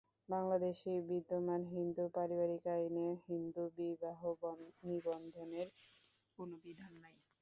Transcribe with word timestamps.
বাংলাদেশে 0.29 0.91
বিদ্যমান 1.09 1.61
হিন্দু 1.73 2.03
পারিবারিক 2.15 2.65
আইনে 2.75 3.07
হিন্দু 3.27 3.63
বিবাহ 3.77 4.19
নিবন্ধনের 4.85 5.67
কোন 6.37 6.49
বিধান 6.63 6.93
নাই। 7.03 7.15